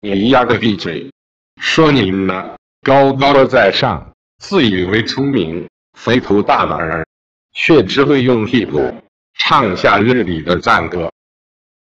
[0.00, 1.10] 你丫个闭嘴，
[1.60, 7.04] 说你呢，高高的在上，自以为聪明，肥头大耳，
[7.52, 8.94] 却只会用屁股
[9.34, 11.10] 唱夏日里的赞歌。